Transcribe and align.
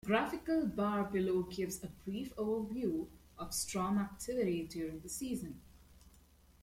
The 0.03 0.07
graphical 0.07 0.65
bar 0.65 1.03
below 1.03 1.43
gives 1.43 1.83
a 1.83 1.87
brief 1.87 2.35
overview 2.35 3.05
of 3.37 3.53
storm 3.53 3.99
activity 3.99 4.65
during 4.65 4.99
the 5.01 5.09
season. 5.09 5.61